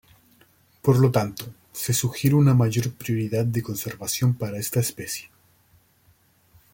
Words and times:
Por 0.81 0.97
lo 0.97 1.11
tanto 1.11 1.45
se 1.73 1.93
sugiere 1.93 2.35
una 2.35 2.55
mayor 2.55 2.91
prioridad 2.91 3.45
de 3.45 3.61
conservación 3.61 4.33
para 4.33 4.57
esta 4.57 4.79
especie. 4.79 5.29